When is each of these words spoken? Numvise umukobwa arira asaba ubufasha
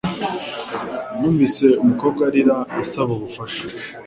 Numvise 1.19 1.65
umukobwa 1.83 2.21
arira 2.29 2.55
asaba 2.83 3.11
ubufasha 3.17 3.63